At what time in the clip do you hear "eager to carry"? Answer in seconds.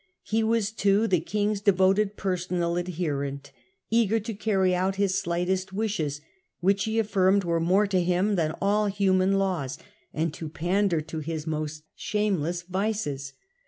3.91-4.73